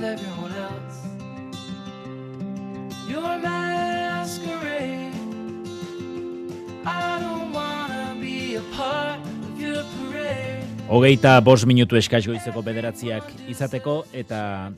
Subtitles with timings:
[0.00, 0.98] with everyone else.
[3.08, 5.12] Your masquerade.
[6.86, 10.64] I don't wanna be a part of your parade.
[10.88, 14.72] Hogeita bost minutu eskaz goizeko bederatziak izateko eta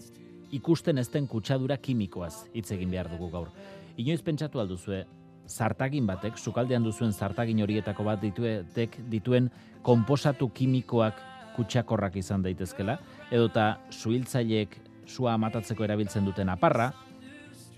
[0.51, 3.49] ikusten ezten kutsadura kimikoaz hitz egin behar dugu gaur.
[3.97, 5.05] Inoiz pentsatu alduzue,
[5.49, 9.51] zartagin batek, sukaldean duzuen zartagin horietako bat dituetek dituen
[9.83, 11.21] konposatu kimikoak
[11.57, 12.99] kutsakorrak izan daitezkela,
[13.31, 14.81] edota suhiltzaileek
[15.13, 16.91] sua matatzeko erabiltzen duten aparra,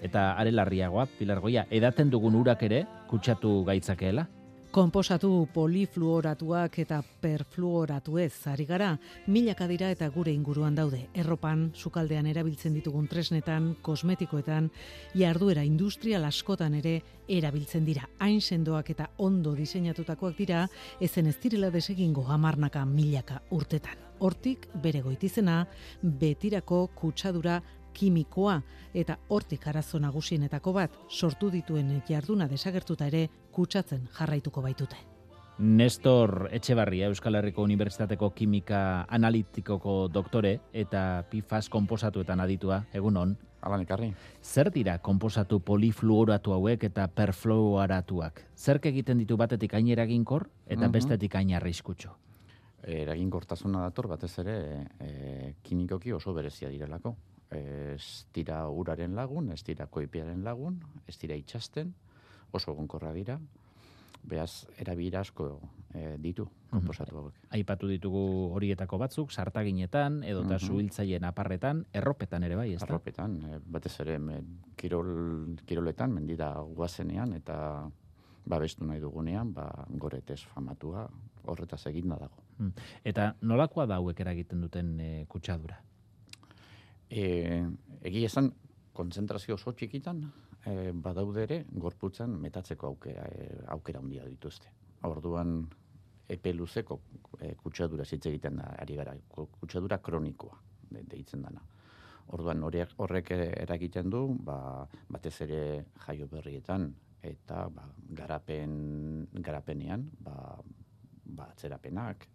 [0.05, 4.27] eta are larriagoa, pilargoia, edaten dugun urak ere kutsatu gaitzakeela?
[4.75, 8.89] Konposatu polifluoratuak eta perfluoratu ez, ari gara,
[9.31, 11.05] milaka dira eta gure inguruan daude.
[11.15, 14.73] Erropan, sukaldean erabiltzen ditugun tresnetan, kosmetikoetan,
[15.15, 16.97] jarduera industrial askotan ere
[17.29, 18.09] erabiltzen dira.
[18.19, 20.67] Hain sendoak eta ondo diseinatutakoak dira,
[20.99, 24.04] ezen ez direla desegingo hamarnaka milaka urtetan.
[24.21, 25.67] Hortik bere goitizena,
[26.03, 27.61] betirako kutsadura
[27.95, 28.61] kimikoa
[28.95, 34.97] eta hortik arazo nagusienetako bat sortu dituen jarduna desagertuta ere kutsatzen jarraituko baitute.
[35.59, 43.37] Nestor Etxebarria Euskal Herriko Unibertsitateko Kimika Analitikoko doktore eta PFAS konposatuetan aditua, egun on.
[43.65, 44.11] Alan ekarri.
[44.43, 48.43] Zer dira konposatu polifluoratu hauek eta perfluoratuak?
[48.57, 50.93] Zerk egiten ditu batetik hain eraginkor eta Mhm.
[50.93, 52.11] bestetik hain arriskutsu?
[52.85, 54.57] Eraginkortasuna dator batez ere
[55.01, 57.15] e, kimikoki oso berezia direlako.
[57.55, 61.93] Ez dira uraren lagun, ez dira koipiaren lagun, ez dira itxasten,
[62.53, 63.39] oso egonkorra dira.
[64.25, 65.47] Beaz, erabira asko
[65.93, 67.35] e, ditu, konposatu hauek.
[67.57, 68.23] Aipatu ditugu
[68.57, 70.67] horietako batzuk, sartaginetan, edota Mhm.
[70.67, 72.87] suhiltzaileen aparretan, erropetan ere bai, ezta?
[72.89, 74.41] Arropetan, e, batez ere me,
[74.77, 77.91] kirol, kiroletan, mendira guazenean, eta
[78.47, 81.09] babestu nahi dugunean, ba, goretez famatua
[81.45, 82.44] horretaz eginda dago.
[83.05, 85.79] Eta nolakoa da hauek eragiten duten e, kutsadura?
[87.11, 87.25] E,
[88.03, 88.51] egia esan,
[88.95, 90.23] konzentrazio oso txikitan,
[90.67, 94.71] e, badaude ere, gorputzan metatzeko aukera, e, aukera handia dituzte.
[95.05, 95.57] Orduan,
[96.29, 97.01] epe luzeko
[97.41, 100.61] e, kutsadura hitz egiten da, ari gara, ku- kutsadura kronikoa,
[100.91, 101.65] de, deitzen dana.
[102.33, 105.59] Orduan, horrek eragiten du, ba, batez ere
[106.07, 106.89] jaio berrietan,
[107.25, 107.85] eta ba,
[108.17, 110.57] garapen, garapenean, ba,
[111.25, 112.27] ba, atzerapenak,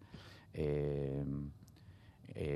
[0.52, 1.24] e,
[2.34, 2.46] e,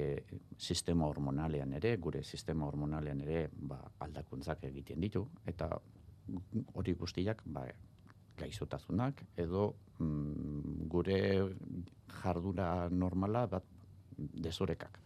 [0.58, 5.70] sistema hormonalean ere, gure sistema hormonalean ere ba, aldakuntzak egiten ditu, eta
[6.74, 7.66] hori guztiak ba,
[8.38, 11.20] gaixotasunak edo mm, gure
[12.22, 13.73] jardura normala bat
[14.16, 14.98] desorekak.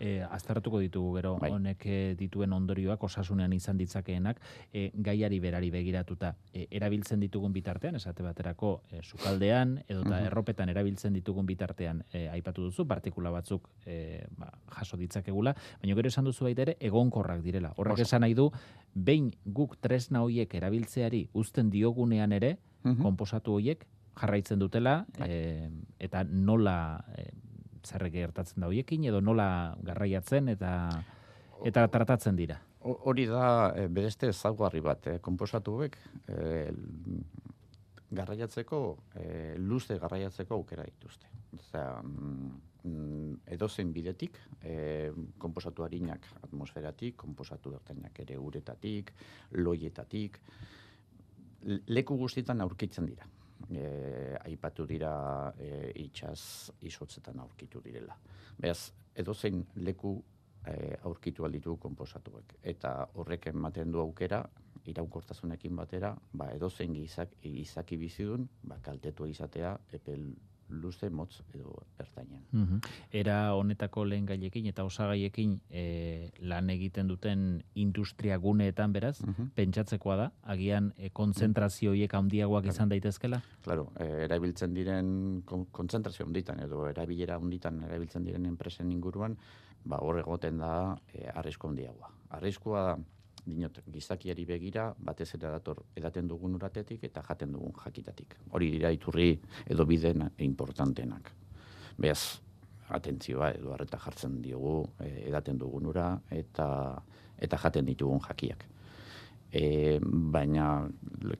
[0.00, 1.50] E, aztertuko ditugu gero Bai.
[1.50, 4.40] honek e, dituen ondorioak osasunean izan ditzakeenak
[4.72, 10.26] e, gaiari berari begiratuta e, erabiltzen ditugun bitartean esate baterako e, sukaldean edota Mhm.
[10.26, 16.08] erropetan erabiltzen ditugun bitartean e, aipatu duzu partikula batzuk e, ba, jaso ditzakegula baina gero
[16.08, 18.02] esan duzu baita ere egonkorrak direla horrek Oso.
[18.02, 18.50] esan nahi du
[18.94, 23.00] behin guk tresna hoiek erabiltzeari uzten diogunean ere Mhm.
[23.02, 23.86] konposatu hoiek
[24.20, 25.28] jarraitzen dutela Bai.
[25.30, 25.70] e,
[26.00, 27.30] eta nola e,
[27.84, 30.72] zer gertatzen da hoiekin edo nola garraiatzen eta
[31.64, 32.60] eta tratatzen dira.
[32.82, 35.96] Ho- Hori da e, bereste ezaugarri bat, eh, konposatu hauek
[36.28, 36.72] e,
[38.12, 38.80] garraiatzeko,
[39.16, 41.26] e, luze garraiatzeko aukera dituzte.
[41.56, 49.12] Osea, mm, edozein bidetik, e, konposatu harinak atmosferatik, konposatu ertainak ere uretatik,
[49.52, 50.40] loietatik,
[51.86, 53.24] leku guztietan aurkitzen dira.
[53.70, 55.12] E, aipatu dira
[55.58, 58.16] e, itxaz isotzetan aurkitu direla.
[58.58, 60.16] Beraz, edozein leku
[60.66, 62.56] e, aurkitu alditu konposatuek.
[62.62, 64.42] Eta horrek ematen du aukera,
[64.86, 70.16] iraunkortasunekin batera, ba, edozein gizak, izaki bizidun, ba, kaltetua izatea epe
[70.72, 72.42] luze motz edo ertainean.
[72.52, 72.80] Mhm.
[73.12, 79.50] Era honetako lehen gaiekin eta osagaiekin e, lan egiten duten industria guneetan beraz, Mhm.
[79.54, 83.42] pentsatzekoa da, agian e, kontzentrazio horiek handiagoak izan daitezkela?
[83.62, 89.36] Claro, eh, erabiltzen diren kon- kontzentrazio honditan edo erabilera honditan erabiltzen diren enpresen inguruan,
[89.84, 92.08] ba hor egoten da eh, arrisku handiagoa.
[92.30, 92.96] Arriskua da
[93.46, 98.36] dinot gizakiari begira batez ere dator edaten dugun uratetik eta jaten dugun jakitatik.
[98.50, 99.34] Hori dira iturri
[99.66, 101.32] edo biden importantenak.
[101.98, 102.40] Beaz,
[102.92, 106.68] atentzioa edo harreta jartzen diogu eh, edaten dugun ura eta
[107.42, 108.68] eta jaten ditugun jakiak.
[109.52, 110.88] E, baina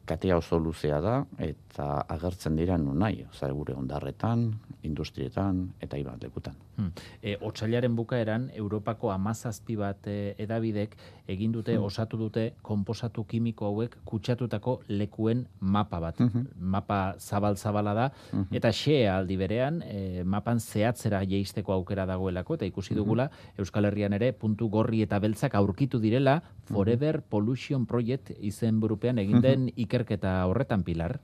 [0.05, 3.25] katea oso luzea da eta agertzen dira nun nahi,
[3.57, 4.51] gure ondarretan,
[4.83, 6.59] industrietan eta ibat lekutan.
[6.77, 6.91] Hmm.
[7.23, 10.97] E, otsailaren bukaeran, Europako amazazpi bat e, edabidek
[11.29, 11.85] egin dute, Hmm.
[11.85, 16.19] osatu dute, konposatu kimiko hauek kutsatutako lekuen mapa bat.
[16.21, 16.47] Mhm.
[16.61, 18.55] Mapa zabal-zabala da, Mhm.
[18.55, 24.13] eta xea aldi berean, e, mapan zehatzera jeisteko aukera dagoelako, eta ikusi dugula, Euskal Herrian
[24.13, 30.47] ere, puntu gorri eta beltzak aurkitu direla, Forever Pollution Project izen burupean egin den ikerketa
[30.47, 31.21] horretan pilar.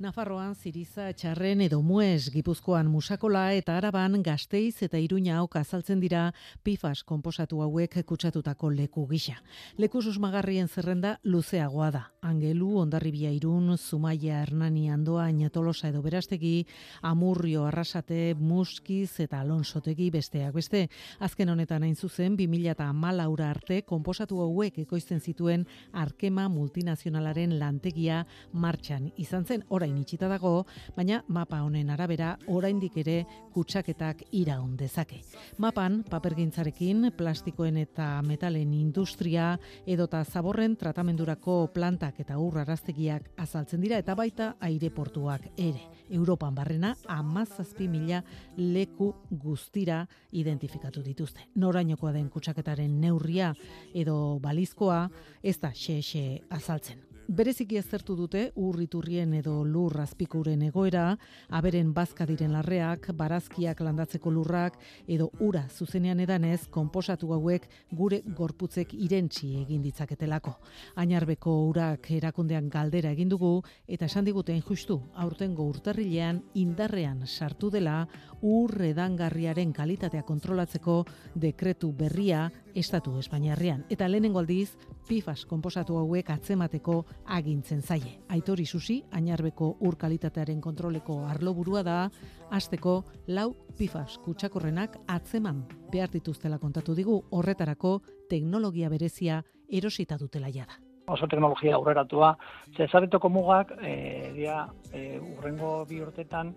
[0.00, 6.22] Nafarroan, Ziriza, Txarren edo Mues, Gipuzkoan Musakola eta Araban Gasteiz eta Iruña ok azaltzen dira
[6.64, 9.34] PFAS konposatu hauek kutsatutako leku gisa.
[9.76, 12.02] Leku susmagarrien zerrenda luzeagoa da.
[12.22, 16.66] Angelu, Ondarribia Irun, Zumaia, Hernani, Andoa, Tolosa edo Berastegi,
[17.02, 20.88] Amurrio, Arrasate, Muskiz eta Alonsotegi besteak beste.
[21.18, 29.44] Azken honetan hain zuzen 2014 arte konposatu hauek ekoizten zituen Arkema multinazionalaren lantegia martxan izan
[29.44, 30.66] zen orain itxita dago,
[30.96, 35.20] baina mapa honen arabera oraindik ere kutsaketak iraun dezake.
[35.58, 39.56] Mapan papergintzarekin plastikoen eta metalen industria
[39.86, 45.82] edota zaborren tratamendurako plantak eta urraraztegiak azaltzen dira eta baita aireportuak ere.
[46.10, 48.22] Europan barrena amazazpi mila
[48.56, 51.48] leku guztira identifikatu dituzte.
[51.54, 53.54] Norainokoa den kutsaketaren neurria
[53.94, 55.08] edo balizkoa
[55.42, 56.00] ez da xe
[56.50, 57.09] azaltzen.
[57.30, 61.12] Bereziki aztertu dute urriturrien edo lur azpikuren egoera,
[61.54, 67.68] aberen bazka diren larreak, barazkiak landatzeko lurrak edo ura zuzenean edanez konposatu hauek
[68.00, 70.56] gure gorputzek irentzi egin ditzaketelako.
[70.98, 73.52] Ainarbeko urak erakundean galdera egin dugu
[73.86, 78.08] eta esan diguten justu aurtengo urtarrilean indarrean sartu dela
[78.42, 81.04] ur edangarriaren kalitatea kontrolatzeko
[81.46, 84.76] dekretu berria estatu Espainiarrean eta lehenengo aldiz
[85.08, 88.18] PFAS konposatu hauek atzemateko agintzen zaie.
[88.28, 92.10] Aitori Susi, Ainarbeko ur kalitatearen kontroleko arloburua da,
[92.50, 100.78] hasteko lau PFAS kutsakorrenak atzeman behar dituztela kontatu digu horretarako teknologia berezia erosita dutela jada
[101.10, 102.36] oso teknologia aurreratua.
[102.76, 106.54] Ze ezabetoko mugak, e, dia, e, urrengo bi urtetan,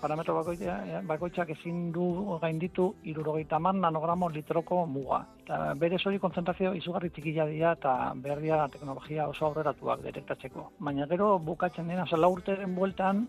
[0.00, 0.76] parametro bakoitza,
[1.08, 2.06] bakoitzak ezin du
[2.42, 5.22] gainditu irurogeita man nanogramo litroko muga.
[5.44, 7.94] Eta bere hori konzentrazio izugarri txikila dira eta
[8.24, 10.70] behar dira teknologia oso aurreratuak detektatzeko.
[10.78, 13.26] Baina gero bukatzen dena, zela urteren bueltan,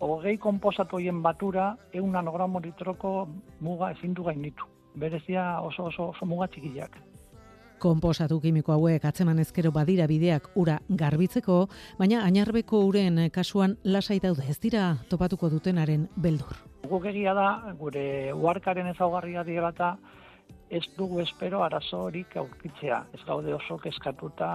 [0.00, 3.16] hogei konposatu hoien batura, eun nanogramo litroko
[3.60, 4.72] muga ezin du gainditu.
[4.96, 6.96] Berezia oso, oso, oso muga txikiak.
[7.78, 11.66] Konposatu kimiko hauek atzeman ezkero badira bideak ura garbitzeko,
[11.98, 16.56] baina ainarbeko uren kasuan lasai daude ez dira topatuko dutenaren beldur.
[16.88, 19.96] Guk egia da, gure uarkaren ezaugarria dira eta
[20.70, 23.04] ez dugu espero arazo horik aurkitzea.
[23.14, 24.50] Ez gaude oso keskatuta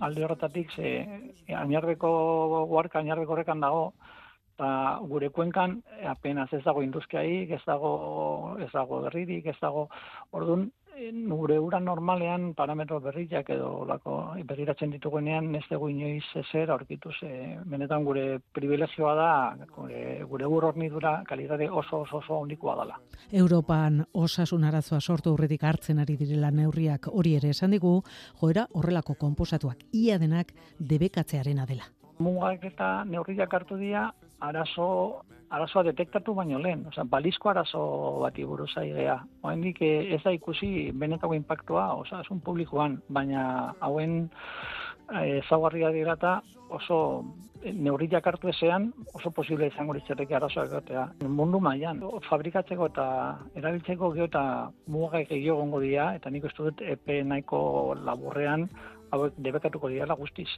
[0.00, 1.06] alde horretatik, ze
[1.54, 2.10] ainarbeko
[2.66, 3.92] uarka ainarbeko horrekan dago,
[4.54, 5.78] eta gure kuenkan
[6.10, 9.88] apenas ez dago industriaik, ez dago, ez dago berririk, ez dago,
[10.32, 10.68] orduan,
[11.28, 14.16] gure ura normalean parametro berriak edo lako
[14.48, 19.30] berriratzen ditugunean ez dugu inoiz ezer aurkitu ze benetan gure privilegioa da
[19.76, 22.98] gure, gure ur hornidura kalitate oso oso oso handikoa dela.
[23.32, 28.02] Europan osasun arazoa sortu aurretik hartzen ari direla neurriak hori ere esan digu,
[28.40, 31.84] joera horrelako konposatuak ia denak debekatzearena dela.
[32.18, 34.10] Mugak eta neurriak hartu dira
[34.40, 34.88] arazo
[35.50, 37.82] arazoa detektatu baino lehen, osea, balizko arazo
[38.20, 39.16] bati buruz aigea.
[39.42, 44.26] Oraindik ez da ikusi benetako inpaktua osasun publikoan, baina hauen
[45.08, 46.98] ezaugarria dira eta oso
[47.64, 51.06] neurriak hartu ezean oso posible izango litzateke arazoak egotea.
[51.40, 53.06] Mundu mailan fabrikatzeko eta
[53.58, 54.44] erabiltzeko gero eta
[54.86, 58.68] mugak gehiago gongo dira eta nik uste dut epe nahiko laburrean
[59.10, 60.48] hauek debekatuko dira guztiz.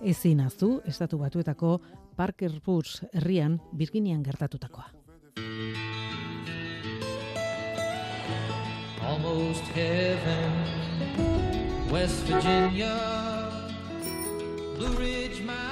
[0.00, 1.78] Ezin aztu, estatu batuetako
[2.16, 4.90] Parker Woods herrian Virginian gertatutakoa.
[9.10, 10.52] Almost heaven,
[11.90, 13.39] West Virginia.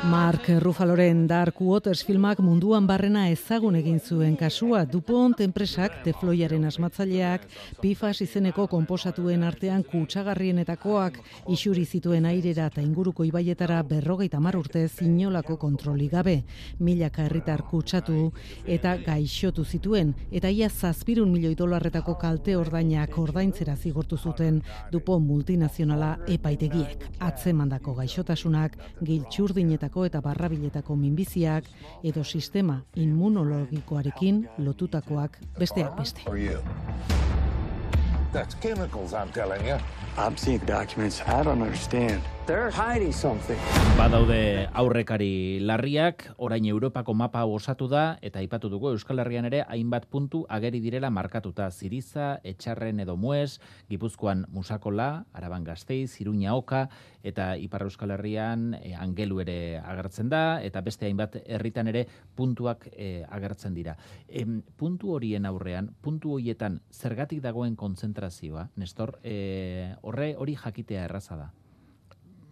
[0.05, 7.47] Mark Ruffaloren Dark Waters filmak munduan barrena ezagun egin zuen kasua DuPont enpresak tefloiaren asmatzaileak
[7.83, 11.19] PFAS izeneko konposatuen artean kutsagarrienetakoak
[11.55, 16.45] isuri zituen airera eta inguruko ibaietara berrogeita mar urte zinolako kontroli gabe.
[16.79, 18.31] Milaka herritar kutsatu
[18.67, 24.63] eta gaixotu zituen eta ia zazpirun milioi dolarretako kalte ordainak ordaintzera zigortu zuten
[24.93, 27.09] DuPont multinazionala epaitegiek.
[27.19, 31.65] Atzemandako gaixotasunak giltxurdinetako eta barrabiletako minbiziak
[32.05, 36.21] edo sistema immunologikoarekin lotutakoak besteak beste.
[38.33, 39.79] That's chemicals, I'm telling you.
[40.17, 42.38] I'm seeing documents I don't understand.
[42.49, 42.73] They're
[43.13, 43.59] something.
[43.99, 50.07] Badaude aurrekari larriak, orain Europako mapa osatu da, eta aipatu dugu Euskal Herrian ere hainbat
[50.09, 51.67] puntu ageri direla markatuta.
[51.71, 56.89] Ziriza, Etxarren edo Mues, Gipuzkoan Musakola, Araban Gasteiz, Iruña Oka,
[57.23, 62.89] eta Ipar Euskal Herrian e, Angelu ere agertzen da, eta beste hainbat herritan ere puntuak
[62.97, 63.99] e, agertzen dira.
[64.27, 71.37] Em, puntu horien aurrean, puntu horietan zergatik dagoen kontzentrazioa, Nestor, e, horre hori jakitea erraza
[71.37, 71.53] da.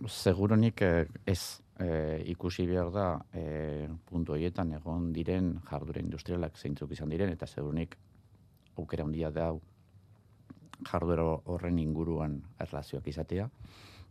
[0.04, 6.92] Seguronik eh, ez eh, ikusi behar da eh, puntu horietan egon diren jardura industrialak zeintzuk
[6.92, 7.96] izan diren, eta seguronik
[8.76, 9.60] aukera handia da hau
[10.84, 13.48] jarduera horren inguruan erlazioak izatea,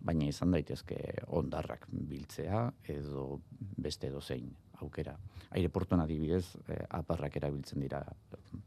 [0.06, 0.98] baina izan daitezke
[1.38, 3.42] ondarrak biltzea edo
[3.78, 4.50] beste edo zein
[4.82, 5.16] aukera.
[5.56, 8.02] Aireportuan adibidez, eh, aparrak erabiltzen dira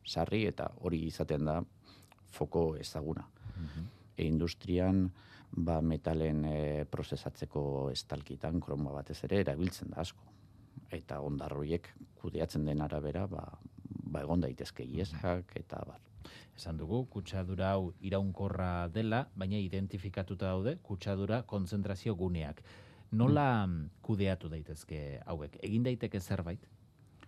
[0.07, 1.61] sarri eta hori izaten da
[2.31, 3.27] foko ezaguna.
[4.17, 5.09] E, industrian
[5.53, 6.59] ba, metalen e,
[6.91, 7.63] prozesatzeko
[7.93, 10.25] estalkitan, kromoa batez ere, erabiltzen da asko.
[10.95, 11.89] Eta ondarroiek
[12.21, 13.45] kudeatzen den arabera, ba,
[14.09, 16.01] ba egon daitezke iesak eta bar.
[16.59, 22.63] Esan dugu, kutsadura hau iraunkorra dela, baina identifikatuta daude kutsadura kontzentrazio guneak.
[23.13, 23.69] Nola
[24.05, 25.57] kudeatu daitezke hauek?
[25.65, 26.67] Egin daiteke zerbait?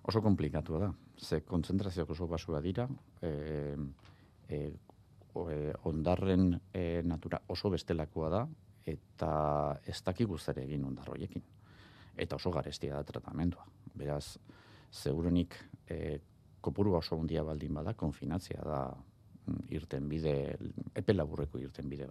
[0.03, 0.91] Oso komplikatua da.
[1.17, 2.89] Ze kontzentrazioak oso basua dira,
[3.23, 3.31] e,
[4.49, 4.61] e,
[5.51, 8.43] e, ondarren e, natura oso bestelakoa da,
[8.87, 9.33] eta
[9.87, 11.45] ez dakigu zer egin ondarroiekin.
[12.21, 13.65] Eta oso garestia da tratamendua.
[13.95, 14.39] Beraz,
[14.91, 15.57] segurunik
[15.89, 16.19] e,
[16.61, 20.35] kopuru oso handia baldin bada, konfinatzia da mm, irten bide,
[20.95, 22.09] epe laburreko irten bide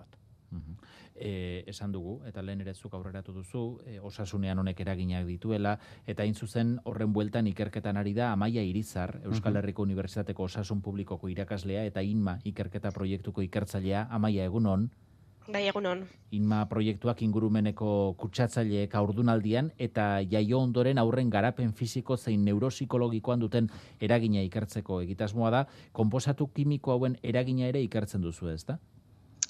[0.51, 0.87] bat.
[1.15, 5.77] E, esan dugu, eta lehen ere zuk aurreratu duzu, e, osasunean honek eraginak dituela,
[6.07, 11.29] eta hain zuzen horren bueltan ikerketan ari da Amaia Irizar, Euskal Herriko Unibertsitateko Osasun Publikoko
[11.29, 14.89] irakaslea, eta INMA ikerketa proiektuko ikertzailea, Amaia egunon,
[15.49, 16.03] Bai, egunon.
[16.35, 24.43] INMA proiektuak ingurumeneko kutsatzaileek aurdunaldian eta jaio ondoren aurren garapen fisiko zein neuropsikologikoan duten eragina
[24.45, 28.77] ikertzeko egitasmoa da, konposatu kimiko hauen eragina ere ikertzen duzu ez da?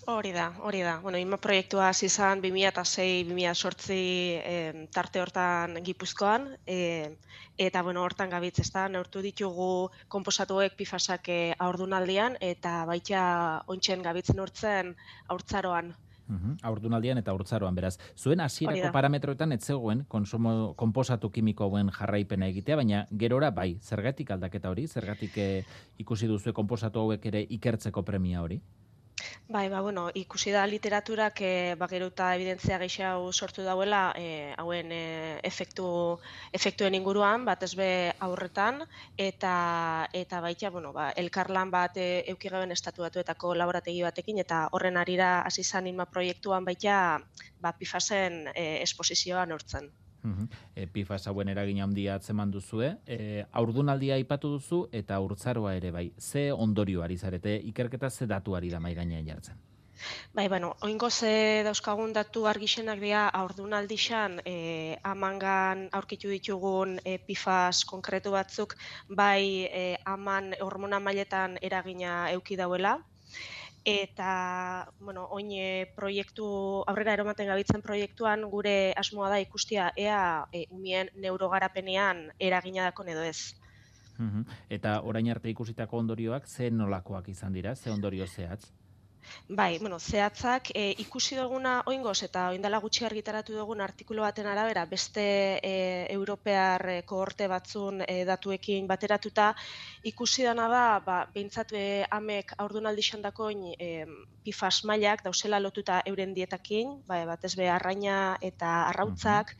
[0.09, 0.95] Hori da, hori da.
[1.03, 7.13] Bueno, inma proiektua hasi izan 2006-2008 eh, tarte hortan Gipuzkoan, eh,
[7.61, 13.21] eta bueno, hortan gabitz, ez da, neurtu ditugu konposatuek pifasak aurdunaldian, eta baita
[13.67, 14.95] ontsen gabitzen urtzen
[15.27, 15.93] aurtzaroan.
[16.29, 17.95] Uhum, Aurdunaldian eta urtzaroan beraz.
[18.17, 24.29] Zuen hasierako parametroetan ez zegoen konsumo konposatu kimiko hauen jarraipena egitea, baina gerora bai, zergatik
[24.33, 25.63] aldaketa hori, zergatik eh,
[26.01, 28.61] ikusi duzu konposatu hauek ere ikertzeko premia hori?
[29.47, 35.39] Bai, ba, bueno, ikusi da literaturak e, bageruta evidentzia gehiago sortu dauela e, hauen e,
[35.49, 35.87] efektu,
[36.59, 37.89] efektuen inguruan, batez be
[38.27, 38.83] aurretan,
[39.17, 39.53] eta
[40.21, 45.31] eta baita, bueno, ba, elkarlan bat e, eukigaben estatu batuetako laborategi batekin, eta horren arira
[45.41, 46.99] hasi izan inma proiektuan baita
[47.59, 49.89] ba, pifasen e, esposizioa nortzen.
[50.23, 50.49] Mhm.
[50.75, 56.11] E, PFAS hauen eragina handia atzeman duzue, e, aurdunaldia aipatu duzu eta urtzaroa ere bai.
[56.19, 59.59] Ze ondorio ari zarete, ikerketa ze datuari da mai gainean jartzen?
[60.33, 67.83] Bai, bueno, oingo ze dauzkagun datu argixenak dira aurdunaldixan e, amangan aurkitu ditugun e, pifas
[67.85, 68.75] konkretu batzuk
[69.09, 72.97] bai e, aman hormona mailetan eragina euki dauela
[73.89, 75.49] eta bueno, oin
[75.95, 76.45] proiektu
[76.87, 83.23] aurrera eromaten gabitzen proiektuan gure asmoa da ikustia ea e, umien neurogarapenean eragina dakon edo
[83.23, 83.55] ez.
[84.69, 88.65] Eta orain arte ikusitako ondorioak ze nolakoak izan dira, ze ondorio zehatz?
[89.49, 94.85] Bai, bueno, zehatzak e, ikusi duguna oingoz eta oindala gutxi argitaratu dugun artikulu baten arabera
[94.85, 95.25] beste
[95.69, 95.73] e,
[96.13, 99.53] europear e, kohorte batzun e, datuekin bateratuta
[100.11, 101.85] ikusi dana da, ba, behintzat e,
[102.19, 103.89] amek aurdunaldi xandakoin e,
[104.45, 109.55] pifas mailak dauzela lotuta euren dietakin, bai, batez be arraina eta arrautzak,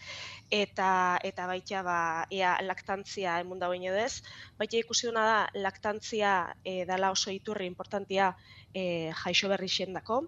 [0.51, 4.21] eta eta baita ba ea laktantzia emun dagoen edez,
[4.57, 6.33] baita ikusi duna da laktantzia
[6.65, 8.33] e, dala oso iturri importantia
[8.73, 10.23] e, jaixo berri xendako,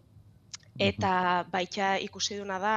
[0.79, 2.75] eta baita ikusi duna da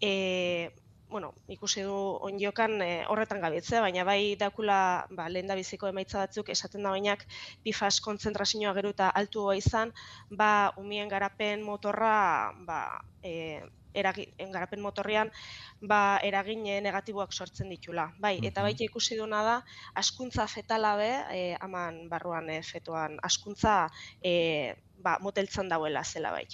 [0.00, 0.70] e,
[1.08, 1.94] bueno, ikusi du
[2.28, 7.24] onjokan e, horretan gabitzea, baina bai dakula ba, lehen biziko emaitza batzuk esaten da bainak
[7.62, 9.92] pifas kontzentrazioa gero eta altua izan,
[10.30, 12.80] ba, umien garapen motorra ba,
[13.22, 13.62] e,
[13.96, 15.32] eragi, garapen motorrean
[15.80, 18.10] ba, eragin negatiboak sortzen ditula.
[18.20, 19.56] Bai, eta baita ikusi duna da,
[19.94, 23.86] askuntza fetala be, e, aman barruan e, fetuan, askuntza
[24.22, 26.46] e, ba, moteltzan dauela zela bai.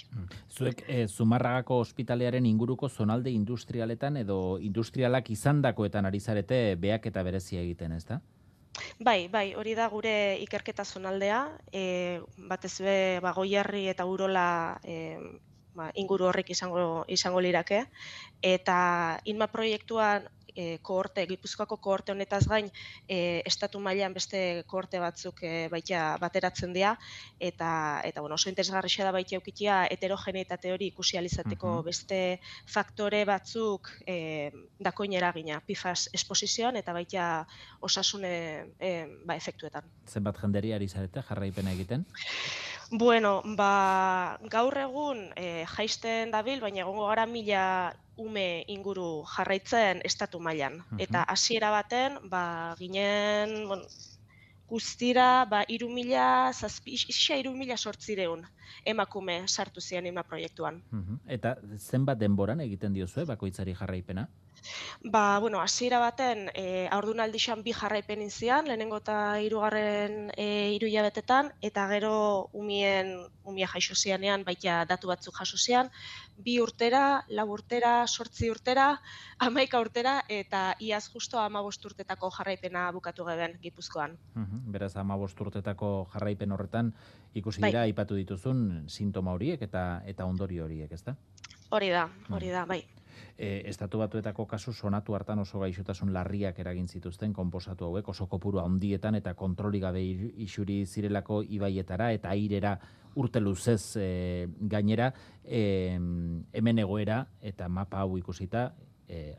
[0.53, 7.63] Zuek e, Zumarragako ospitalearen inguruko zonalde industrialetan edo industrialak izandakoetan ari zarete beak eta berezia
[7.63, 8.21] egiten, ez da?
[9.05, 11.39] Bai, bai, hori da gure ikerketa zonaldea,
[11.71, 14.45] e, batez be, ba, goiarri eta urola
[14.83, 15.17] e,
[15.75, 17.83] ba, inguru horrek izango, izango lirake,
[18.41, 18.77] eta
[19.25, 22.69] inma proiektuan e, kohorte, Gipuzkoako kohorte honetaz gain,
[23.07, 26.95] e, estatu mailan beste kohorte batzuk e, baita bateratzen dira
[27.39, 31.85] eta eta bueno, oso interesgarria da baita eukitia heterogeneitate hori ikusi alizateko Mhm.
[31.85, 37.47] beste faktore batzuk e, dakoin eragina PFAS esposizioan eta baita
[37.81, 38.33] osasune
[38.79, 39.83] e, ba, efektuetan.
[40.07, 42.05] Zenbat jenderi ari zarete jarraipena egiten?
[42.91, 50.39] Bueno, ba, gaur egun e, jaisten dabil, baina egongo gara mila ume inguru jarraitzen estatu
[50.39, 50.79] mailan.
[50.91, 50.99] Mhm.
[51.05, 53.85] Eta hasiera baten, ba, ginen, bueno,
[54.67, 58.45] guztira, ba, iru mila, zazpi, isa iru mila sortzireun
[58.85, 60.81] emakume sartu ziren ima proiektuan.
[60.91, 61.19] Mhm.
[61.27, 64.27] Eta zenbat denboran egiten diozue bakoitzari jarraipena?
[65.03, 71.51] Ba, bueno, hasiera baten, e, aurdunaldixan bi jarraipen inzian, lehenengo eta hirugarren e, hiru hilabetetan,
[71.61, 72.13] eta gero
[72.53, 75.91] umien, umia jaixo zianean, baita datu batzuk jaso zian,
[76.37, 78.87] bi urtera, lau urtera, sortzi urtera,
[79.45, 84.17] hamaika urtera, eta iaz justo hamabost urtetako jarraipena bukatu geben Gipuzkoan.
[84.35, 84.71] Mhm.
[84.71, 86.93] Beraz, ama urtetako jarraipen horretan
[87.33, 87.71] ikusi Bai.
[87.71, 88.17] dira aipatu
[88.53, 91.15] dituzun sintoma horiek eta eta ondorio horiek, ezta?
[91.71, 92.83] Hori da, hori da, bai.
[93.37, 98.59] E, estatu batuetako kasu sonatu hartan oso gaixotasun larriak eragin zituzten konposatu hauek oso kopuru
[98.59, 100.03] handietan eta kontroli gabe
[100.37, 102.77] isuri zirelako ibaietara eta airera
[103.15, 105.97] urte luzez e, gainera e,
[106.53, 108.73] hemen egoera eta mapa hau ikusita
[109.07, 109.35] e,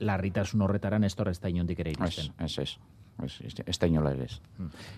[0.00, 2.32] larritasun horretara Nestor ez da inondik ere iristen.
[2.38, 2.62] ez, ez.
[2.62, 2.78] Ez,
[3.24, 4.38] ez, ez da inola ere ez.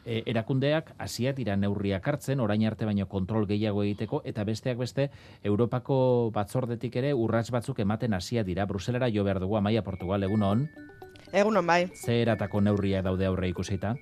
[0.05, 5.11] E, erakundeak hasiak dira neurriak hartzen, orain arte baino kontrol gehiago egiteko, eta besteak beste,
[5.43, 8.67] Europako batzordetik ere urrats batzuk ematen hasia dira.
[8.67, 10.69] Bruselera jo behar dugu, Amaia Portugal, egun hon,
[11.33, 11.89] Egunon bai.
[11.95, 13.95] ze eratako neurriak daude aurre ikusita?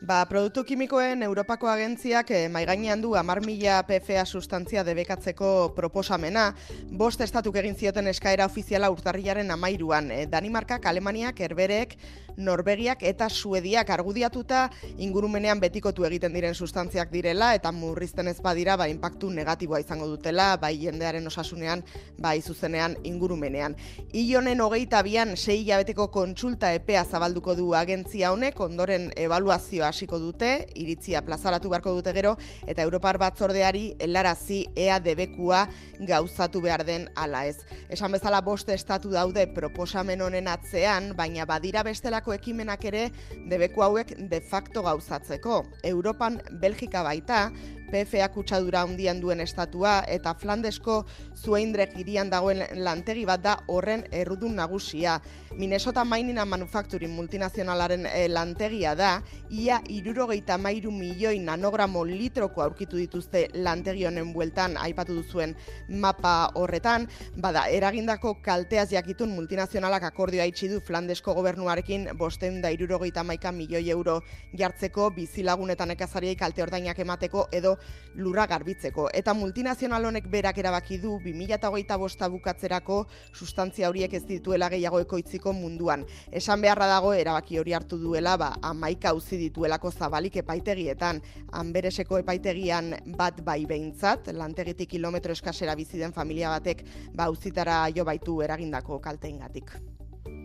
[0.00, 6.52] Ba, produktu kimikoen Europako agentziak eh, mai gainean du 10.000 PFA sustantzia debekatzeko proposamena,
[6.90, 10.12] bost estatuk egin zioten eskaera ofiziala urtarrilaren amairuan.
[10.12, 11.96] Eh, Danimarkak, Alemaniak, Herberek,
[12.38, 18.86] Norvegiak eta Suediak argudiatuta ingurumenean betikotu egiten diren sustantziak direla eta murrizten ez badira ba
[18.88, 21.82] inpaktu negatiboa izango dutela bai jendearen osasunean
[22.18, 23.74] bai zuzenean ingurumenean.
[24.14, 30.52] Ionen hogeita bian sei hilabeteko kontsulta epea zabalduko du agentzia honek, ondoren ebaluazioa hasiko dute,
[30.78, 35.66] iritzia plazaratu beharko dute gero, eta Europar batzordeari helarazi ea debekua
[36.06, 37.58] gauzatu behar den ala ez.
[37.90, 43.08] Esan bezala boste estatu daude proposamen honen atzean, baina badira bestelako ekimenak ere
[43.50, 45.62] debeku hauek de facto gauzatzeko.
[45.84, 47.48] Europan Belgika baita,
[47.88, 50.98] PFA kutsadura handian duen estatua eta Flandesko
[51.36, 55.18] Zueindrek hirian dagoen lantegi bat da horren errudun nagusia.
[55.56, 63.00] Minnesota Mining and Manufacturing multinazionalaren eh, lantegia da, ia irurogeita mairu milioi nanogramo litroko aurkitu
[63.00, 65.56] dituzte lantegi honen bueltan aipatu duzuen
[65.88, 73.24] mapa horretan, bada, eragindako kalteaz jakitun multinazionalak akordioa itxi du Flandesko gobernuarekin bosten da irurogeita
[73.24, 74.20] maika milioi euro
[74.58, 77.77] jartzeko bizilagunetan ekazariei kalte ordainak emateko edo
[78.18, 79.08] lurra garbitzeko.
[79.14, 82.98] Eta multinazional honek berak erabaki du 2008 bosta bukatzerako
[83.32, 86.04] sustantzia horiek ez dituela gehiago ekoitziko munduan.
[86.32, 91.22] Esan beharra dago erabaki hori hartu duela, ba, amaika uzi dituelako zabalik epaitegietan.
[91.52, 98.04] Hanbereseko epaitegian bat bai behintzat, lantegitik kilometro eskasera bizi den familia batek ba uzitara jo
[98.04, 99.76] baitu eragindako kalteingatik.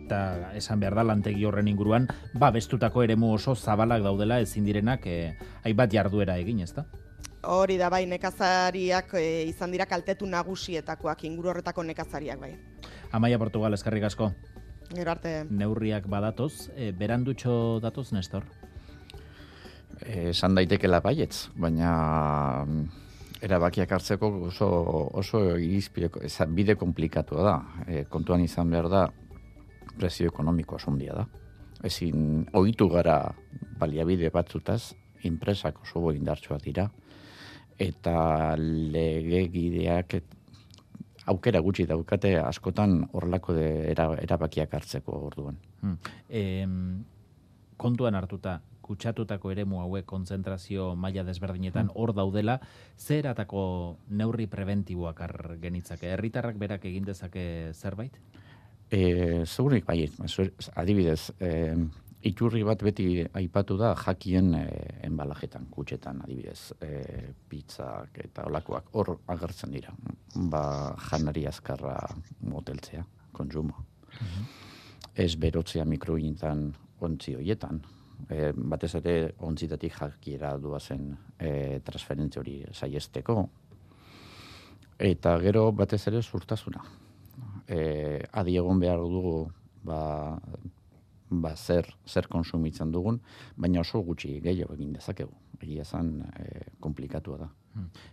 [0.04, 2.06] Eta esan behar da lantegi horren inguruan,
[2.40, 5.16] babestutako eremu oso zabalak daudela ezin direnak e,
[5.64, 6.84] hainbat jarduera egin, ezta?
[7.46, 12.52] Hori da bai nekazariak e, izan dira kaltetu nagusietakoak inguru horretako nekazariak bai.
[13.12, 14.30] Amaia Portugal, eskarrik asko.
[14.94, 15.44] Gero arte.
[15.50, 18.44] Neurriak badatoz, e, berandutxo datoz, Nestor?
[20.04, 22.82] Esan daitekela baietz, baina mm,
[23.46, 24.68] erabakiak hartzeko oso,
[25.20, 27.56] oso irizpide, eza, bide komplikatua da.
[27.86, 29.06] E, kontuan izan behar da,
[29.96, 31.26] prezio ekonomiko asondia da.
[31.84, 33.18] Ezin, ohitu gara
[33.78, 36.88] baliabide batzutaz, enpresak oso indartsuak dira,
[37.78, 40.18] eta legegideak
[41.26, 45.56] aukera gutxi daukate askotan horrelako erabakiak hartzeko orduan.
[45.80, 45.96] Hmm.
[46.28, 47.04] Em,
[47.80, 52.58] kontuan hartuta, kutsatutako eremu hauek kontzentrazio maila desberdinetan hor daudela,
[52.98, 53.64] zer eratako
[54.10, 56.10] neurri preventiboak har genitzake?
[56.12, 58.18] Herritarrak berak egin dezake zerbait?
[58.92, 60.04] E, Segurik bai,
[60.76, 61.72] adibidez, e,
[62.24, 64.64] iturri bat beti aipatu da jakien e,
[65.06, 69.92] enbalajetan, kutxetan adibidez, e, pizzak eta olakoak hor agertzen dira.
[70.50, 70.64] Ba,
[71.10, 71.96] janari azkarra
[72.48, 73.84] moteltzea, kontsumo.
[75.14, 76.70] Ez berotzea mikroinetan
[77.04, 77.82] ontzi hoietan,
[78.28, 83.44] e, batez ere ontzitatik jakiera duazen e, transferentzia hori saiesteko.
[84.98, 86.84] Eta gero batez ere zurtasuna.
[87.68, 87.78] E,
[88.32, 89.36] adi egon behar dugu
[89.84, 90.00] ba,
[91.30, 93.20] ba zer, zer konsumitzen dugun,
[93.56, 95.32] baina oso gutxi gehiago egin dezakegu.
[95.64, 97.46] Egia zan e, komplikatua da.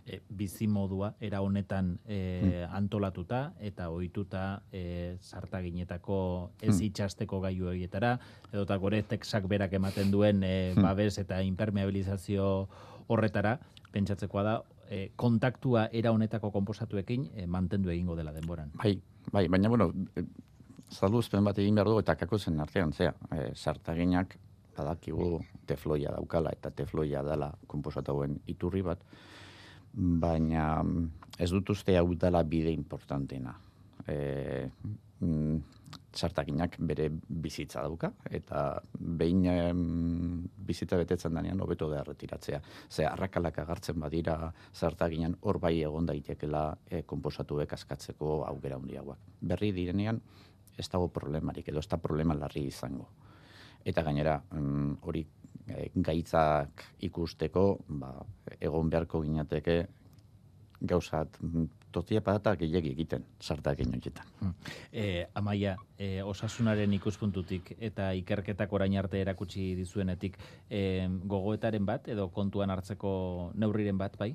[0.06, 6.86] E, bizi modua era honetan e, antolatuta eta ohituta e, sartaginetako ez Hmm.
[6.86, 8.18] itxasteko gailu egietara
[8.52, 10.82] edo ta gore texak berak ematen duen e, Hmm.
[10.82, 12.68] babes eta impermeabilizazio
[13.08, 13.58] horretara
[13.92, 18.70] pentsatzekoa da e, kontaktua era honetako konposatuekin e, mantendu egingo dela denboran.
[18.74, 19.92] Bai, bai, baina bueno,
[20.92, 24.36] saluzpen bat egin behar dugu eta kakozen artean, zea, e, sartaginak
[24.76, 29.04] badakigu tefloia daukala eta tefloia dela konposatauen iturri bat,
[29.92, 31.06] baina mm,
[31.38, 33.54] ez dut uste hau dela bide importantena.
[34.08, 34.16] E,
[35.20, 35.62] mm,
[36.12, 39.82] sartaginak bere bizitza dauka, eta behin em,
[40.66, 42.60] bizitza betetzen danean hobeto da erretiratzea.
[42.90, 49.18] Ze arrakalak agartzen badira sartaginan hor bai egon daitekela e, konposatuek askatzeko aukera handiagoak.
[49.40, 50.20] Berri direnean
[50.82, 53.08] ez dago problemarik edo ez da problema larri izango.
[53.84, 55.24] Eta gainera, mm, hori
[55.66, 57.66] e, gaitzak ikusteko,
[58.02, 58.14] ba,
[58.60, 59.78] egon beharko ginateke
[60.82, 64.54] gauzat mm, totia patata gehiagi egiten sartakin horietan.
[64.92, 70.38] E, amaia, e, osasunaren ikuspuntutik eta ikerketak orain arte erakutsi dizuenetik
[70.70, 73.12] e, gogoetaren bat edo kontuan hartzeko
[73.54, 74.32] neurriren bat, bai?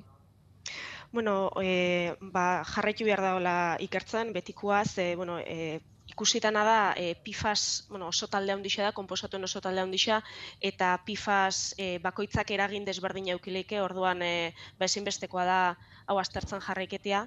[1.10, 7.86] Bueno, e, ba, jarraitu behar dagoela ikertzen, betikoaz, e, bueno, e, ikusitana da e, PFAS,
[7.88, 10.22] bueno, oso talde handixa da, konposatuen oso talde handixa,
[10.60, 14.32] eta PFAS e, bakoitzak eragin desberdina eukileike, orduan e,
[14.78, 15.60] ba, ezinbestekoa da
[16.08, 17.26] hau aztertzen jarraiketea,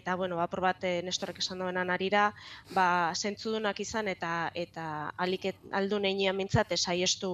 [0.00, 2.30] eta, bueno, apur bat e, Nestorek esan duenan arira,
[2.74, 7.32] ba, zentzudunak izan, eta eta alik aldu neinean mintzat, esaiestu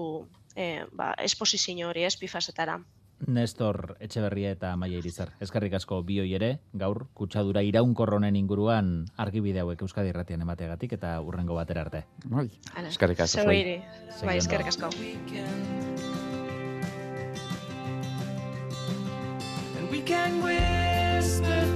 [0.55, 2.81] e, ba, esposizio hori, ez, PFASetara.
[3.27, 5.31] Nestor Etxeberria eta Maia Irizar.
[5.41, 11.17] Eskarrik asko bioi ere, gaur kutsadura iraunkor honen inguruan argibide hauek Euskadi Irratian emateagatik eta
[11.25, 12.05] urrengo batera arte.
[12.25, 12.51] Bai,
[12.85, 13.47] eskerrik asko.
[13.47, 14.91] Bai, eskerrik asko.
[19.91, 21.76] We can whisper